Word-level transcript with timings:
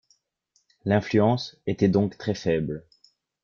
L'influence 0.83 1.51
d' 1.53 1.57
était 1.73 1.87
donc 1.87 2.17
très 2.17 2.33
faible. 2.33 2.87